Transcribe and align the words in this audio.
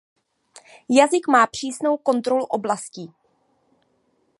Jazyk 0.89 1.27
má 1.27 1.47
přísnou 1.47 1.97
kontrolu 1.97 2.45
oblastí. 2.45 3.13